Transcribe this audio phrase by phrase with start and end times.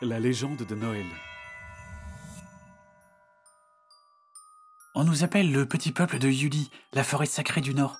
[0.00, 1.06] La légende de Noël.
[4.94, 7.96] On nous appelle le petit peuple de Yuli, la forêt sacrée du Nord.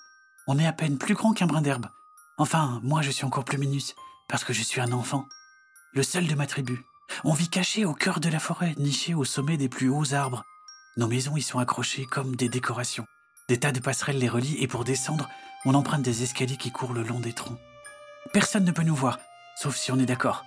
[0.47, 1.87] On est à peine plus grand qu'un brin d'herbe.
[2.37, 3.97] Enfin, moi je suis encore plus minus,
[4.29, 5.27] parce que je suis un enfant.
[5.93, 6.85] Le seul de ma tribu.
[7.25, 10.45] On vit caché au cœur de la forêt, niché au sommet des plus hauts arbres.
[10.99, 13.07] Nos maisons y sont accrochées comme des décorations.
[13.49, 15.29] Des tas de passerelles les relient et pour descendre,
[15.65, 17.59] on emprunte des escaliers qui courent le long des troncs.
[18.33, 19.19] Personne ne peut nous voir,
[19.61, 20.45] sauf si on est d'accord.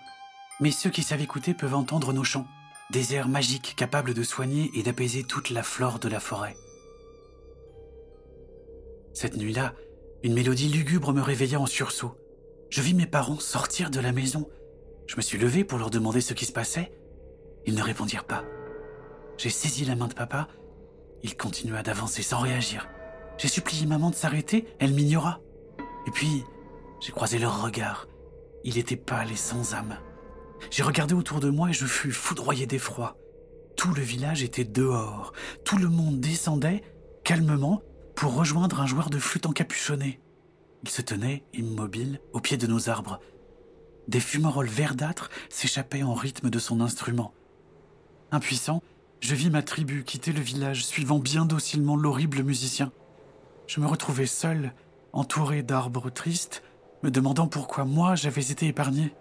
[0.62, 2.48] Mais ceux qui savent écouter peuvent entendre nos chants,
[2.92, 6.56] des airs magiques capables de soigner et d'apaiser toute la flore de la forêt.
[9.14, 9.74] Cette nuit-là,
[10.24, 12.16] une mélodie lugubre me réveilla en sursaut.
[12.70, 14.48] Je vis mes parents sortir de la maison.
[15.08, 16.92] Je me suis levé pour leur demander ce qui se passait.
[17.66, 18.44] Ils ne répondirent pas.
[19.38, 20.48] J'ai saisi la main de papa.
[21.24, 22.88] Il continua d'avancer sans réagir.
[23.38, 25.42] J'ai supplié maman de s'arrêter, elle m'ignora.
[26.08, 26.44] Et puis,
[27.00, 28.08] j'ai croisé leur regard.
[28.64, 29.98] Il était pâle et sans âme.
[30.70, 33.18] J'ai regardé autour de moi et je fus foudroyé d'effroi.
[33.76, 35.34] Tout le village était dehors.
[35.66, 36.84] Tout le monde descendait,
[37.24, 37.82] calmement,
[38.16, 40.20] pour rejoindre un joueur de flûte encapuchonné.
[40.84, 43.20] Il se tenait, immobile, au pied de nos arbres.
[44.08, 47.34] Des fumerolles verdâtres s'échappaient en rythme de son instrument.
[48.32, 48.82] Impuissant,
[49.20, 52.92] je vis ma tribu quitter le village, suivant bien docilement l'horrible musicien.
[53.68, 54.74] Je me retrouvais seul,
[55.14, 56.64] entouré d'arbres tristes,
[57.04, 59.14] me demandant pourquoi moi j'avais été épargné.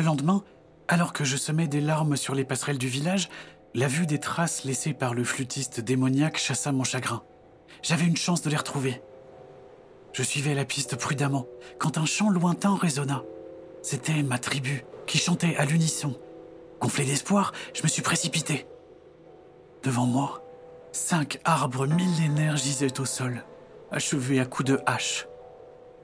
[0.00, 0.42] Le lendemain,
[0.88, 3.28] alors que je semais des larmes sur les passerelles du village,
[3.74, 7.22] la vue des traces laissées par le flûtiste démoniaque chassa mon chagrin.
[7.82, 9.02] J'avais une chance de les retrouver.
[10.14, 11.44] Je suivais la piste prudemment
[11.78, 13.24] quand un chant lointain résonna.
[13.82, 16.18] C'était ma tribu qui chantait à l'unisson.
[16.80, 18.66] Gonflé d'espoir, je me suis précipité.
[19.82, 20.42] Devant moi,
[20.92, 23.44] cinq arbres millénaires gisaient au sol,
[23.92, 25.26] achevés à coups de hache.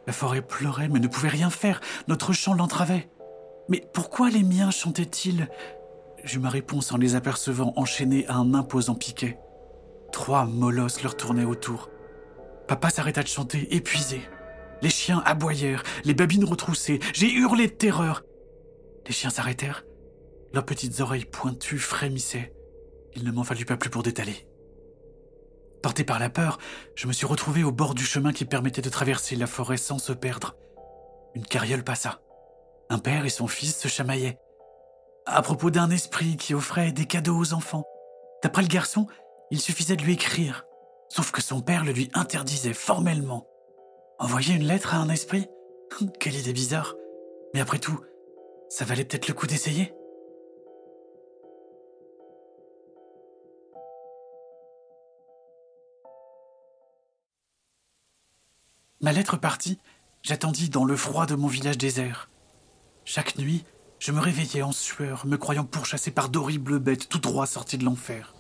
[0.07, 3.09] La forêt pleurait mais ne pouvait rien faire, notre chant l'entravait.
[3.69, 5.49] Mais pourquoi les miens chantaient-ils?
[6.25, 9.39] J'eus ma réponse en les apercevant enchaînés à un imposant piquet.
[10.13, 11.91] Trois molosses leur tournaient autour.
[12.69, 14.21] Papa s'arrêta de chanter, épuisé.
[14.83, 17.01] Les chiens aboyèrent, les babines retroussées.
[17.15, 18.25] J'ai hurlé de terreur.
[19.07, 19.85] Les chiens s'arrêtèrent.
[20.53, 22.53] Leurs petites oreilles pointues frémissaient.
[23.15, 24.47] Il ne m'en fallut pas plus pour détaler.
[25.83, 26.59] Porté par la peur,
[26.95, 29.99] je me suis retrouvé au bord du chemin qui permettait de traverser la forêt sans
[29.99, 30.57] se perdre.
[31.35, 32.21] Une carriole passa.
[32.89, 34.39] Un père et son fils se chamaillaient.
[35.27, 37.85] À propos d'un esprit qui offrait des cadeaux aux enfants.
[38.43, 39.09] D'après le garçon,
[39.51, 40.67] il suffisait de lui écrire.
[41.09, 43.47] Sauf que son père le lui interdisait formellement.
[44.19, 45.49] Envoyer une lettre à un esprit?
[46.21, 46.95] Quelle idée bizarre.
[47.55, 48.01] Mais après tout,
[48.69, 49.93] ça valait peut-être le coup d'essayer
[59.01, 59.79] Ma lettre partie,
[60.23, 62.29] j'attendis dans le froid de mon village désert.
[63.09, 63.65] Chaque nuit,
[64.01, 67.85] je me réveillais en sueur, me croyant pourchassé par d'horribles bêtes tout droit sorties de
[67.85, 68.35] l'enfer.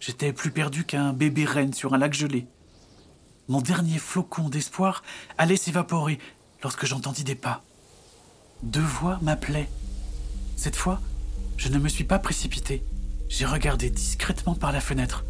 [0.00, 2.48] J'étais plus perdu qu'un bébé reine sur un lac gelé.
[3.46, 5.04] Mon dernier flocon d'espoir
[5.38, 6.18] allait s'évaporer
[6.64, 7.62] lorsque j'entendis des pas.
[8.64, 9.70] Deux voix m'appelaient.
[10.56, 11.00] Cette fois,
[11.56, 12.82] je ne me suis pas précipité.
[13.28, 15.24] J'ai regardé discrètement par la fenêtre.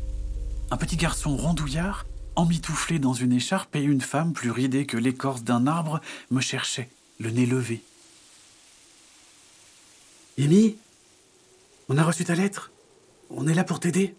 [0.71, 5.45] Un petit garçon rondouillard, emmitouflé dans une écharpe, et une femme plus ridée que l'écorce
[5.45, 7.83] d'un arbre me cherchaient, le nez levé.
[10.43, 10.79] Amy
[11.91, 12.73] On a reçu ta lettre
[13.29, 14.15] On est là pour t'aider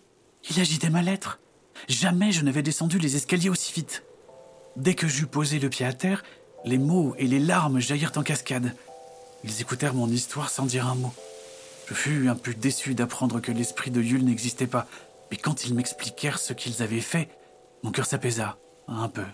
[0.49, 1.39] Il agitait ma lettre.
[1.87, 4.03] Jamais je n'avais descendu les escaliers aussi vite.
[4.75, 6.23] Dès que j'eus posé le pied à terre,
[6.63, 8.75] les mots et les larmes jaillirent en cascade.
[9.43, 11.13] Ils écoutèrent mon histoire sans dire un mot.
[11.87, 14.87] Je fus un peu déçu d'apprendre que l'esprit de Yule n'existait pas,
[15.31, 17.29] mais quand ils m'expliquèrent ce qu'ils avaient fait,
[17.83, 19.25] mon cœur s'apaisa, un peu.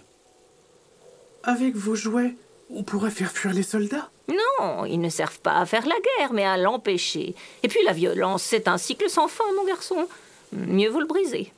[1.44, 2.36] Avec vos jouets,
[2.69, 4.09] on pourrait faire fuir les soldats?
[4.28, 7.33] Non, ils ne servent pas à faire la guerre, mais à l'empêcher.
[7.63, 10.07] Et puis la violence, c'est un cycle sans fin, mon garçon.
[10.51, 11.53] Mieux vaut le briser.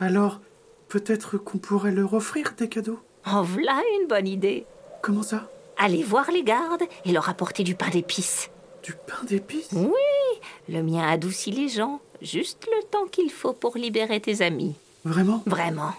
[0.00, 0.40] Alors,
[0.88, 2.98] peut-être qu'on pourrait leur offrir des cadeaux?
[3.24, 4.66] En voilà une bonne idée.
[5.02, 5.48] Comment ça?
[5.78, 8.50] Allez voir les gardes et leur apporter du pain d'épices.
[8.82, 9.70] Du pain d'épices?
[9.72, 12.00] Oui, le mien adoucit les gens.
[12.22, 14.74] Juste le temps qu'il faut pour libérer tes amis.
[15.04, 15.42] Vraiment?
[15.46, 15.92] Vraiment.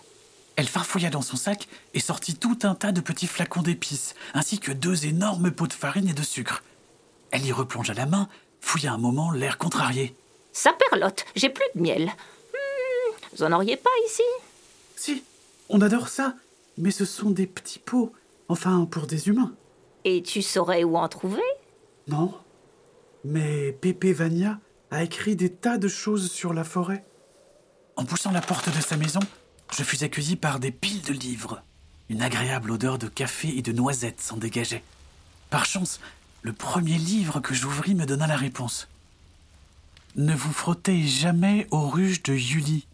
[0.56, 4.60] Elle farfouilla dans son sac et sortit tout un tas de petits flacons d'épices, ainsi
[4.60, 6.64] que deux énormes pots de farine et de sucre.
[7.32, 8.30] Elle y replongea la main,
[8.62, 10.16] fouilla un moment, l'air contrarié.
[10.54, 12.06] Ça perlote, j'ai plus de miel.
[12.06, 14.24] Hmm, vous en auriez pas ici?
[14.96, 15.24] Si,
[15.68, 16.36] on adore ça,
[16.78, 18.14] mais ce sont des petits pots,
[18.48, 19.54] enfin pour des humains.
[20.06, 21.42] Et tu saurais où en trouver?
[22.08, 22.34] Non,
[23.26, 24.60] mais Pépé Vania
[24.92, 27.04] a écrit des tas de choses sur la forêt.
[27.98, 29.20] En poussant la porte de sa maison,
[29.72, 31.62] je fus accueilli par des piles de livres.
[32.10, 34.84] Une agréable odeur de café et de noisettes s'en dégageait.
[35.50, 36.00] Par chance,
[36.44, 38.88] le premier livre que j'ouvris me donna la réponse.
[40.16, 42.88] Ne vous frottez jamais aux ruches de Julie.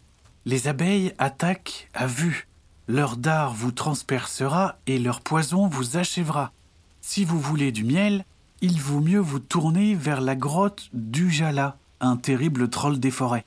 [0.44, 2.48] Les abeilles attaquent à vue.
[2.88, 6.52] Leur dard vous transpercera et leur poison vous achèvera.
[7.00, 8.24] Si vous voulez du miel,
[8.60, 13.44] il vaut mieux vous tourner vers la grotte d'Ujala, un terrible troll des forêts.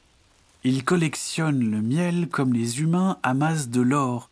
[0.67, 4.31] Il collectionne le miel comme les humains amassent de l'or.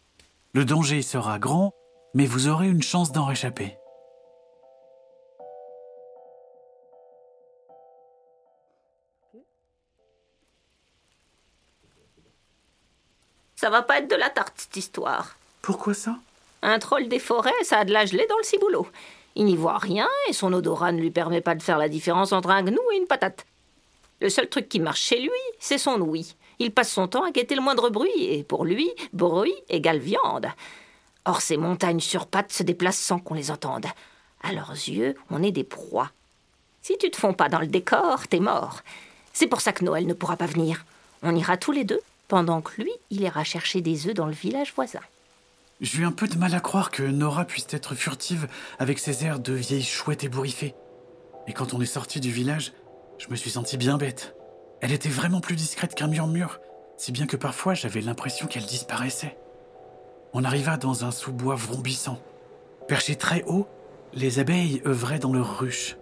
[0.53, 1.75] Le danger sera grand,
[2.15, 3.77] mais vous aurez une chance d'en réchapper.
[13.55, 15.35] Ça va pas être de la tarte, cette histoire.
[15.61, 16.15] Pourquoi ça?
[16.63, 18.87] Un troll des forêts, ça a de la gelée dans le ciboulot.
[19.35, 22.31] Il n'y voit rien et son odorat ne lui permet pas de faire la différence
[22.31, 23.45] entre un gnou et une patate.
[24.23, 25.29] Le seul truc qui marche chez lui,
[25.59, 26.35] c'est son ouïe.
[26.57, 30.47] Il passe son temps à guetter le moindre bruit, et pour lui, bruit égale viande.
[31.25, 33.85] Or, ces montagnes sur pattes se déplacent sans qu'on les entende.
[34.41, 36.09] À leurs yeux, on est des proies.
[36.81, 38.79] Si tu te fonds pas dans le décor, t'es mort.
[39.33, 40.85] C'est pour ça que Noël ne pourra pas venir.
[41.21, 41.99] On ira tous les deux
[42.29, 45.01] pendant que lui, il ira chercher des œufs dans le village voisin.
[45.81, 48.47] J'ai eu un peu de mal à croire que Nora puisse être furtive
[48.79, 50.75] avec ses airs de vieille chouette ébouriffée.
[51.45, 52.71] Et quand on est sorti du village,
[53.23, 54.35] je me suis senti bien bête.
[54.81, 56.59] Elle était vraiment plus discrète qu'un murmure,
[56.97, 59.37] si bien que parfois j'avais l'impression qu'elle disparaissait.
[60.33, 62.19] On arriva dans un sous-bois vrombissant.
[62.85, 63.65] Perchés très haut,
[64.13, 65.95] les abeilles œuvraient dans leurs ruches.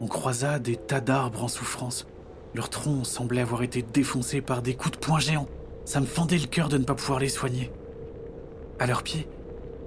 [0.00, 2.06] On croisa des tas d'arbres en souffrance.
[2.54, 5.48] Leurs troncs semblaient avoir été défoncés par des coups de poing géants.
[5.84, 7.70] Ça me fendait le cœur de ne pas pouvoir les soigner.
[8.78, 9.28] À leurs pieds,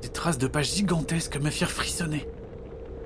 [0.04, 2.27] des traces de pas gigantesques me firent frissonner.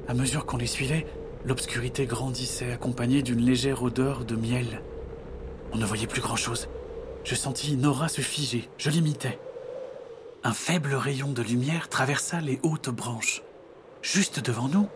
[0.09, 1.06] À mesure qu'on les suivait,
[1.45, 4.81] l'obscurité grandissait, accompagnée d'une légère odeur de miel.
[5.72, 6.69] On ne voyait plus grand-chose.
[7.24, 9.40] Je sentis Nora se figer, je l'imitais.
[10.44, 13.42] Un faible rayon de lumière traversa les hautes branches.
[14.01, 14.90] Juste devant nous,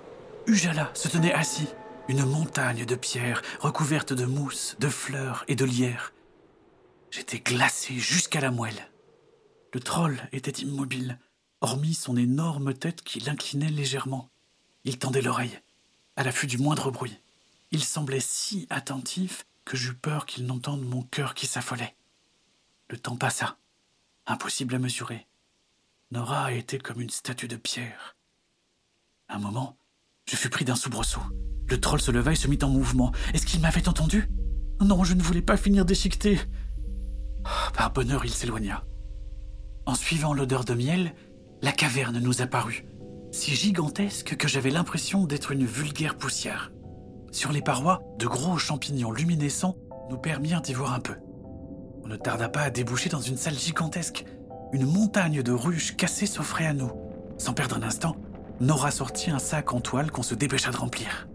[0.46, 1.68] Ujala se tenait assis,
[2.10, 6.14] une montagne de pierres recouverte de mousse, de fleurs et de lierre.
[7.12, 8.92] J'étais glacé jusqu'à la moelle.
[9.74, 11.20] Le troll était immobile,
[11.62, 14.30] hormis son énorme tête qui l'inclinait légèrement.
[14.84, 15.60] Il tendait l'oreille,
[16.18, 17.18] à l'affût du moindre bruit.
[17.72, 21.96] Il semblait si attentif que j'eus peur qu'il n'entende mon cœur qui s'affolait.
[22.90, 23.58] Le temps passa,
[24.26, 25.28] impossible à mesurer.
[26.12, 28.16] Nora était comme une statue de pierre.
[29.30, 29.78] Un moment,
[30.26, 31.22] je fus pris d'un soubresaut.
[31.70, 33.12] Le troll se leva et se mit en mouvement.
[33.34, 34.30] Est-ce qu'il m'avait entendu?
[34.80, 36.40] Non, je ne voulais pas finir déchiqueté.
[37.44, 38.86] Oh, par bonheur, il s'éloigna.
[39.86, 41.14] En suivant l'odeur de miel,
[41.62, 42.86] la caverne nous apparut,
[43.38, 46.72] si gigantesque que j'avais l'impression d'être une vulgaire poussière.
[47.32, 49.78] Sur les parois, de gros champignons luminescents
[50.10, 51.14] nous permirent d'y voir un peu.
[52.04, 54.26] On ne tarda pas à déboucher dans une salle gigantesque.
[54.74, 56.92] Une montagne de ruches cassées s'offrait à nous.
[57.38, 58.16] Sans perdre un instant,
[58.60, 61.28] Nora sortit un sac en toile qu'on se dépêcha de remplir.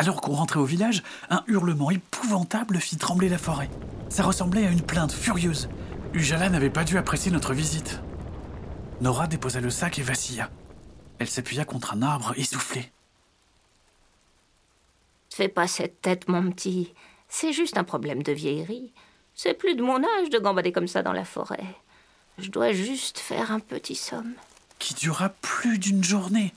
[0.00, 3.68] Alors qu'on rentrait au village, un hurlement épouvantable fit trembler la forêt.
[4.08, 5.68] Ça ressemblait à une plainte furieuse.
[6.14, 8.00] Ujala n'avait pas dû apprécier notre visite.
[9.02, 10.48] Nora déposa le sac et vacilla.
[11.18, 12.90] Elle s'appuya contre un arbre essoufflé.
[15.28, 16.94] Fais pas cette tête, mon petit.
[17.28, 18.94] C'est juste un problème de vieillerie.
[19.34, 21.76] C'est plus de mon âge de gambader comme ça dans la forêt.
[22.38, 24.32] Je dois juste faire un petit somme.
[24.78, 26.54] Qui dura plus d'une journée.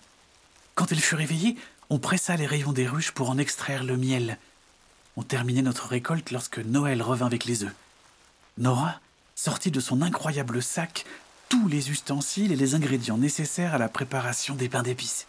[0.76, 1.58] Quand elle fut réveillée,
[1.94, 4.40] on pressa les rayons des ruches pour en extraire le miel.
[5.16, 7.76] On terminait notre récolte lorsque Noël revint avec les œufs.
[8.58, 9.00] Nora
[9.36, 11.06] sortit de son incroyable sac
[11.50, 15.28] tous les ustensiles et les ingrédients nécessaires à la préparation des pains d'épices.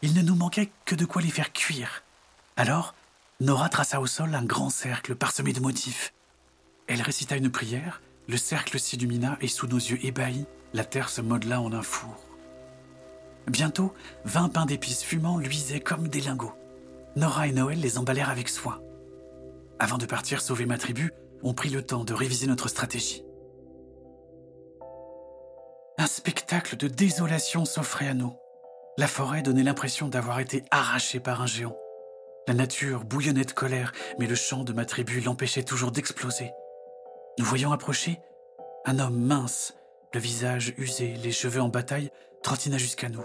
[0.00, 2.04] Il ne nous manquait que de quoi les faire cuire.
[2.56, 2.94] Alors,
[3.40, 6.12] Nora traça au sol un grand cercle parsemé de motifs.
[6.86, 11.20] Elle récita une prière, le cercle s'illumina et sous nos yeux ébahis, la terre se
[11.20, 12.14] modela en un four.
[13.48, 13.92] Bientôt,
[14.24, 16.54] vingt pains d'épices fumants luisaient comme des lingots.
[17.14, 18.80] Nora et Noël les emballèrent avec soin.
[19.78, 21.12] Avant de partir sauver ma tribu,
[21.42, 23.24] on prit le temps de réviser notre stratégie.
[25.98, 28.34] Un spectacle de désolation s'offrait à nous.
[28.98, 31.76] La forêt donnait l'impression d'avoir été arrachée par un géant.
[32.48, 36.52] La nature bouillonnait de colère, mais le chant de ma tribu l'empêchait toujours d'exploser.
[37.38, 38.18] Nous voyons approcher
[38.84, 39.74] un homme mince,
[40.14, 42.10] le visage usé, les cheveux en bataille,
[42.42, 43.24] trottina jusqu'à nous.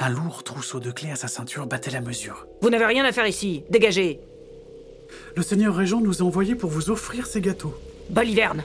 [0.00, 2.46] Un lourd trousseau de clés à sa ceinture battait la mesure.
[2.60, 4.20] Vous n'avez rien à faire ici, dégagez
[5.36, 7.74] Le seigneur régent nous a envoyés pour vous offrir ces gâteaux.
[8.10, 8.64] Baliverne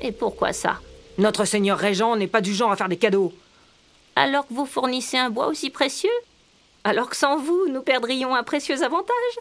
[0.00, 0.80] Et pourquoi ça?
[1.18, 3.32] Notre seigneur régent n'est pas du genre à faire des cadeaux.
[4.14, 6.10] Alors que vous fournissez un bois aussi précieux?
[6.84, 9.38] Alors que sans vous, nous perdrions un précieux avantage?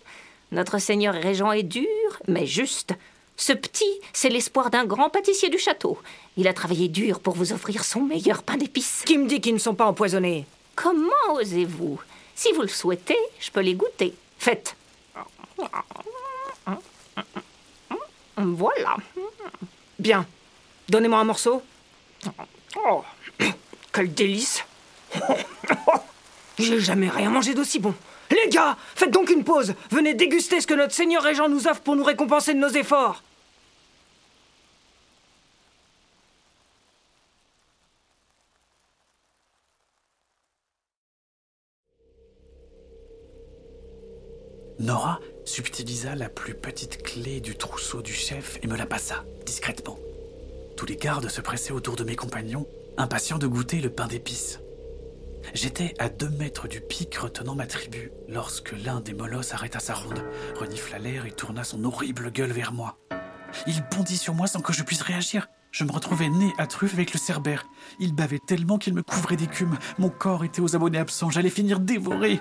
[0.52, 1.88] Notre seigneur régent est dur,
[2.28, 2.94] mais juste.
[3.38, 5.98] Ce petit, c'est l'espoir d'un grand pâtissier du château.
[6.38, 9.04] Il a travaillé dur pour vous offrir son meilleur pain d'épices.
[9.06, 10.46] Qui me dit qu'ils ne sont pas empoisonnés?
[10.76, 12.00] Comment osez-vous?
[12.36, 14.14] Si vous le souhaitez, je peux les goûter.
[14.38, 14.76] Faites.
[18.38, 18.98] Voilà.
[19.98, 20.26] Bien.
[20.90, 21.64] Donnez-moi un morceau.
[22.88, 23.04] Oh,
[23.94, 24.64] quel délice
[26.60, 27.96] J'ai jamais rien mangé d'aussi bon.
[28.30, 29.74] Les gars, faites donc une pause.
[29.92, 33.24] Venez déguster ce que notre Seigneur Régent nous offre pour nous récompenser de nos efforts.
[44.86, 49.98] Nora subtilisa la plus petite clé du trousseau du chef et me la passa, discrètement.
[50.78, 54.60] Tous les gardes se pressaient autour de mes compagnons, impatients de goûter le pain d'épices.
[55.56, 59.96] J'étais à deux mètres du pic retenant ma tribu lorsque l'un des molosses arrêta sa
[59.96, 60.24] ronde,
[60.60, 63.00] renifla l'air et tourna son horrible gueule vers moi.
[63.66, 65.48] Il bondit sur moi sans que je puisse réagir.
[65.72, 67.66] Je me retrouvais nez à truffe avec le cerbère.
[68.00, 69.80] Il bavait tellement qu'il me couvrait d'écume.
[69.98, 71.32] Mon corps était aux abonnés absents.
[71.32, 72.40] J'allais finir dévoré.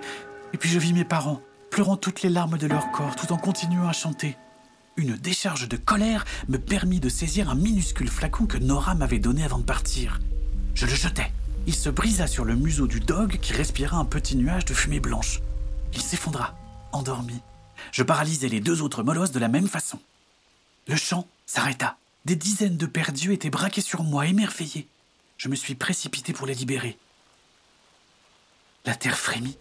[0.52, 1.40] Et puis je vis mes parents,
[1.74, 4.36] pleurant toutes les larmes de leur corps tout en continuant à chanter.
[4.96, 9.42] Une décharge de colère me permit de saisir un minuscule flacon que Nora m'avait donné
[9.42, 10.20] avant de partir.
[10.76, 11.32] Je le jetai.
[11.66, 15.00] Il se brisa sur le museau du dog qui respira un petit nuage de fumée
[15.00, 15.40] blanche.
[15.92, 16.56] Il s'effondra,
[16.92, 17.40] endormi.
[17.90, 19.98] Je paralysai les deux autres molosses de la même façon.
[20.86, 21.96] Le chant s'arrêta.
[22.24, 24.86] Des dizaines de perdus étaient braqués sur moi, émerveillés.
[25.38, 26.96] Je me suis précipité pour les libérer.
[28.84, 29.58] La terre frémit.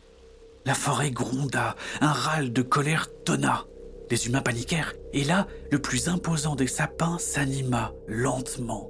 [0.66, 1.76] La forêt gronda.
[2.02, 3.66] Un râle de colère tonna.
[4.10, 4.94] Les humains paniquèrent.
[5.14, 8.90] Et là, le plus imposant des sapins s'anima lentement.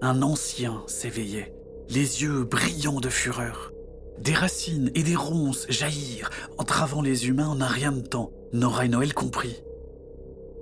[0.00, 1.52] Un ancien s'éveillait
[1.92, 3.72] les yeux brillants de fureur.
[4.18, 8.86] Des racines et des ronces jaillirent, entravant les humains en un rien de temps, Nora
[8.86, 9.62] et Noël compris.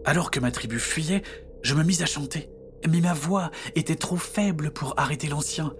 [0.04, 1.22] Alors que ma tribu fuyait,
[1.62, 2.48] je me mis à chanter,
[2.88, 5.72] mais ma voix était trop faible pour arrêter l'ancien.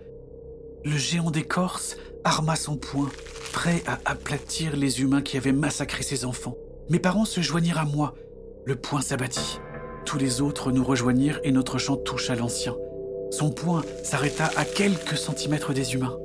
[0.85, 3.11] Le géant d'écorce arma son poing,
[3.53, 6.57] prêt à aplatir les humains qui avaient massacré ses enfants.
[6.89, 8.15] Mes parents se joignirent à moi.
[8.65, 9.59] Le poing s'abattit.
[10.07, 12.75] Tous les autres nous rejoignirent et notre chant toucha l'ancien.
[13.31, 16.17] Son poing s'arrêta à quelques centimètres des humains.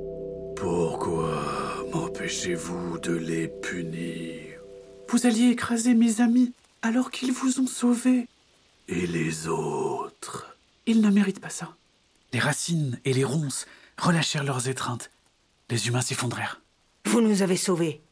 [0.56, 1.42] Pourquoi
[1.92, 4.60] m'empêchez-vous de les punir?
[5.08, 8.26] Vous alliez écraser mes amis alors qu'ils vous ont sauvés.
[8.88, 10.56] Et les autres?
[10.86, 11.74] Ils ne méritent pas ça.
[12.32, 13.66] Les racines et les ronces
[14.00, 15.10] relâchèrent leurs étreintes.
[15.70, 16.62] Les humains s'effondrèrent.
[17.06, 18.02] Vous nous avez sauvés.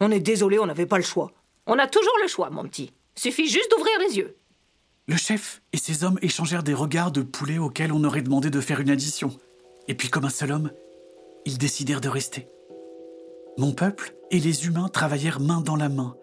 [0.00, 1.32] On est désolé, on n'avait pas le choix.
[1.66, 2.92] On a toujours le choix, mon petit.
[3.14, 4.36] Suffit juste d'ouvrir les yeux.
[5.08, 8.60] Le chef et ses hommes échangèrent des regards de poulet auxquels on aurait demandé de
[8.60, 9.30] faire une addition.
[9.88, 10.70] Et puis, comme un seul homme,
[11.44, 12.48] ils décidèrent de rester.
[13.56, 16.16] Mon peuple et les humains travaillèrent main dans la main.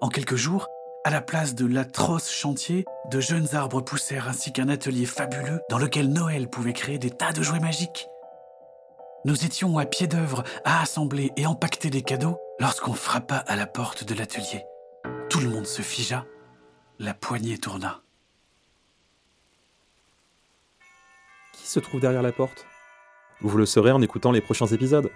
[0.00, 0.66] En quelques jours,
[1.04, 5.78] à la place de l'atroce chantier, de jeunes arbres poussèrent ainsi qu'un atelier fabuleux dans
[5.78, 8.08] lequel Noël pouvait créer des tas de jouets magiques.
[9.24, 13.66] Nous étions à pied d'œuvre à assembler et empaqueter des cadeaux lorsqu'on frappa à la
[13.66, 14.64] porte de l'atelier.
[15.30, 16.26] Tout le monde se figea,
[16.98, 18.02] la poignée tourna.
[21.52, 22.66] Qui se trouve derrière la porte?
[23.40, 25.10] Vous le saurez en écoutant les prochains épisodes.